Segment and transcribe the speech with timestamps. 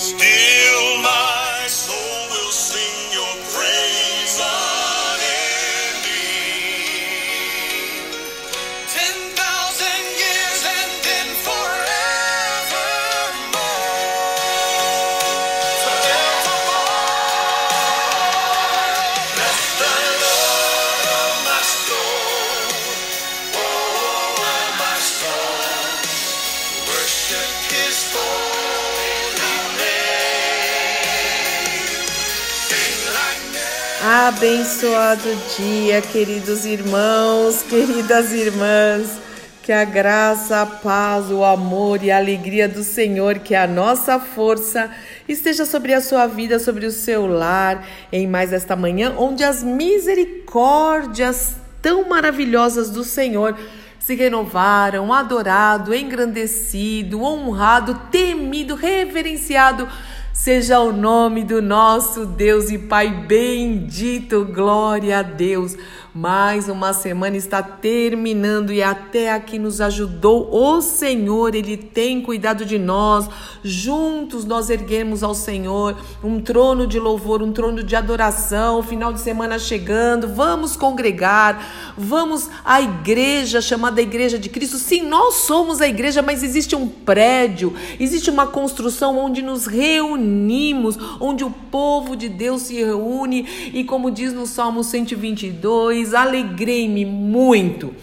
[0.00, 0.49] Still
[34.02, 35.28] Abençoado
[35.58, 39.18] dia, queridos irmãos, queridas irmãs.
[39.62, 43.66] Que a graça, a paz, o amor e a alegria do Senhor, que é a
[43.66, 44.90] nossa força,
[45.28, 49.62] esteja sobre a sua vida, sobre o seu lar, em mais esta manhã, onde as
[49.62, 53.54] misericórdias tão maravilhosas do Senhor
[53.98, 59.86] se renovaram, adorado, engrandecido, honrado, temido, reverenciado
[60.42, 65.76] Seja o nome do nosso Deus e Pai bendito, glória a Deus.
[66.12, 72.64] Mais uma semana está terminando e até aqui nos ajudou o Senhor, Ele tem cuidado
[72.64, 73.28] de nós.
[73.62, 78.82] Juntos nós erguemos ao Senhor um trono de louvor, um trono de adoração.
[78.82, 84.78] Final de semana chegando, vamos congregar, vamos à igreja chamada Igreja de Cristo.
[84.78, 90.98] Sim, nós somos a igreja, mas existe um prédio, existe uma construção onde nos reunimos,
[91.20, 97.94] onde o povo de Deus se reúne e, como diz no Salmo 122, alegrei-me muito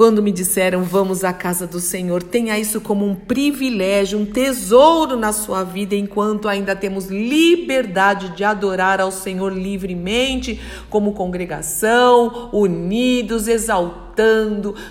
[0.00, 2.22] quando me disseram vamos à casa do Senhor.
[2.22, 8.42] Tenha isso como um privilégio, um tesouro na sua vida, enquanto ainda temos liberdade de
[8.42, 13.46] adorar ao Senhor livremente, como congregação, unidos,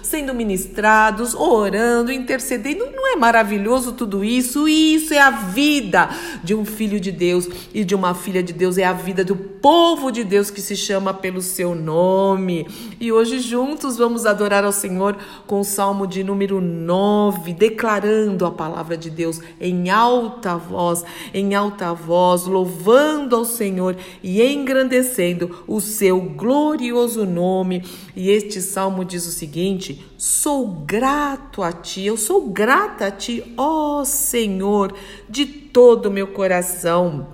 [0.01, 2.85] sendo ministrados, orando, intercedendo.
[2.93, 4.67] Não é maravilhoso tudo isso?
[4.67, 6.09] Isso é a vida
[6.43, 9.35] de um filho de Deus e de uma filha de Deus, é a vida do
[9.35, 12.67] povo de Deus que se chama pelo seu nome.
[12.99, 18.51] E hoje juntos vamos adorar ao Senhor com o salmo de número 9, declarando a
[18.51, 21.03] palavra de Deus em alta voz,
[21.33, 27.83] em alta voz, louvando ao Senhor e engrandecendo o seu glorioso nome.
[28.15, 33.43] E este salmo diz o seguinte: Sou grato a ti, eu sou grata a ti,
[33.57, 34.93] ó Senhor,
[35.27, 37.27] de todo o meu coração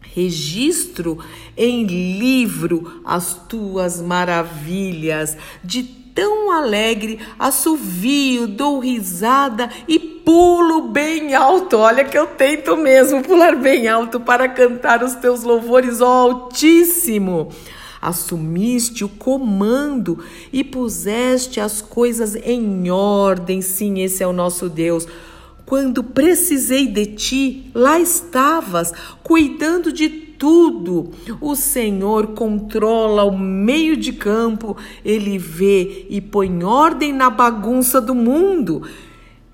[0.00, 1.18] registro
[1.56, 5.36] em livro as tuas maravilhas.
[5.62, 11.76] De tão alegre, assovio, dou risada e pulo bem alto.
[11.76, 17.50] Olha que eu tento mesmo pular bem alto para cantar os teus louvores, ó Altíssimo.
[18.00, 20.18] Assumiste o comando
[20.52, 23.60] e puseste as coisas em ordem.
[23.60, 25.06] Sim, esse é o nosso Deus.
[25.66, 28.92] Quando precisei de ti, lá estavas,
[29.22, 31.10] cuidando de tudo.
[31.40, 38.14] O Senhor controla o meio de campo, ele vê e põe ordem na bagunça do
[38.14, 38.82] mundo.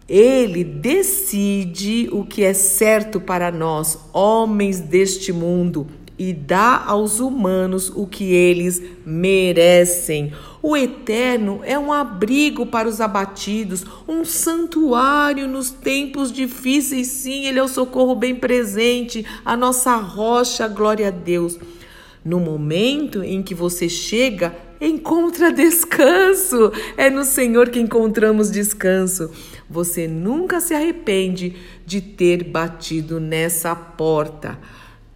[0.07, 5.87] Ele decide o que é certo para nós, homens deste mundo,
[6.19, 10.33] e dá aos humanos o que eles merecem.
[10.63, 17.09] O eterno é um abrigo para os abatidos, um santuário nos tempos difíceis.
[17.09, 21.59] Sim, ele é o socorro bem presente, a nossa rocha, glória a Deus.
[22.25, 26.73] No momento em que você chega, encontra descanso.
[26.97, 29.31] É no Senhor que encontramos descanso.
[29.69, 34.59] Você nunca se arrepende de ter batido nessa porta.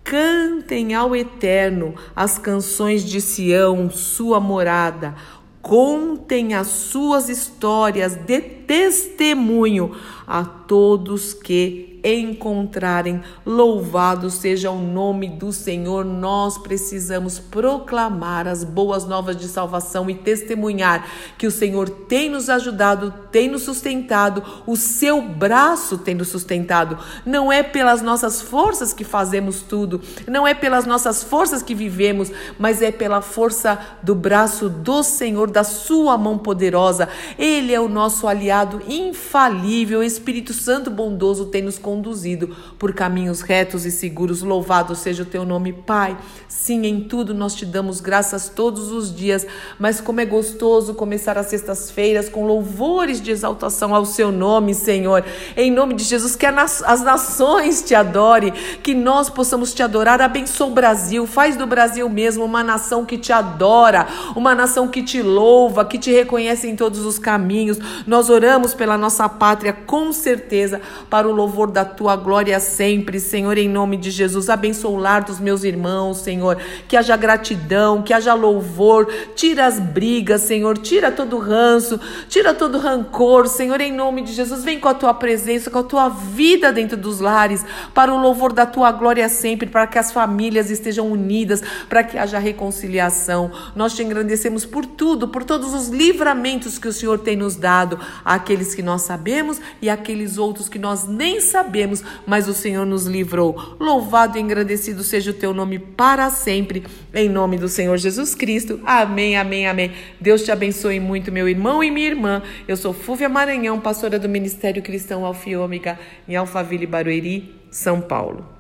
[0.08, 5.14] Cantem ao Eterno as canções de Sião, sua morada.
[5.60, 9.96] Contem as suas histórias de testemunho
[10.26, 13.22] a todos que encontrarem.
[13.44, 16.04] Louvado seja o nome do Senhor.
[16.04, 21.08] Nós precisamos proclamar as boas novas de salvação e testemunhar
[21.38, 26.98] que o Senhor tem nos ajudado, tem nos sustentado, o seu braço tem nos sustentado.
[27.24, 32.30] Não é pelas nossas forças que fazemos tudo, não é pelas nossas forças que vivemos,
[32.58, 37.08] mas é pela força do braço do Senhor, da sua mão poderosa.
[37.38, 38.57] Ele é o nosso aliado
[38.88, 40.00] infalível.
[40.00, 44.42] O Espírito Santo bondoso tem nos conduzido por caminhos retos e seguros.
[44.42, 46.18] Louvado seja o teu nome, Pai.
[46.48, 49.46] Sim, em tudo nós te damos graças todos os dias,
[49.78, 55.24] mas como é gostoso começar as sextas-feiras com louvores de exaltação ao seu nome, Senhor.
[55.56, 58.52] Em nome de Jesus, que as nações te adorem,
[58.82, 60.20] que nós possamos te adorar.
[60.20, 65.02] Abençoa o Brasil, faz do Brasil mesmo uma nação que te adora, uma nação que
[65.02, 67.78] te louva, que te reconhece em todos os caminhos.
[68.06, 70.80] Nós oramos pela nossa pátria com certeza
[71.10, 74.48] para o louvor da tua glória sempre, Senhor, em nome de Jesus.
[74.48, 76.56] Abençoa o lar dos meus irmãos, Senhor.
[76.88, 79.06] Que haja gratidão, que haja louvor.
[79.34, 80.78] Tira as brigas, Senhor.
[80.78, 84.64] Tira todo ranço, tira todo rancor, Senhor, em nome de Jesus.
[84.64, 88.52] Vem com a tua presença, com a tua vida dentro dos lares, para o louvor
[88.52, 93.50] da tua glória sempre, para que as famílias estejam unidas, para que haja reconciliação.
[93.76, 97.98] Nós te engrandecemos por tudo, por todos os livramentos que o Senhor tem nos dado,
[98.38, 103.06] aqueles que nós sabemos e aqueles outros que nós nem sabemos, mas o Senhor nos
[103.06, 103.76] livrou.
[103.78, 108.80] Louvado e engrandecido seja o teu nome para sempre, em nome do Senhor Jesus Cristo.
[108.84, 109.92] Amém, amém, amém.
[110.20, 112.42] Deus te abençoe muito, meu irmão e minha irmã.
[112.66, 115.98] Eu sou Fúvia Maranhão, pastora do Ministério Cristão Alfiômega,
[116.28, 118.57] em Alphaville, Barueri, São Paulo.